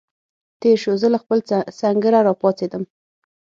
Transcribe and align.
تېر 0.61 0.77
شو، 0.83 0.93
زه 1.01 1.07
له 1.13 1.17
خپل 1.23 1.39
سنګره 1.79 2.19
را 2.27 2.33
پاڅېدم. 2.41 2.83